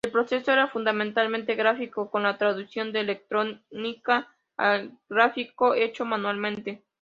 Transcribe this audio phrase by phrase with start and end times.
[0.03, 6.83] El proceso era fundamentalmente gráfico, con la traducción de electrónica al gráfico hecho manualmente.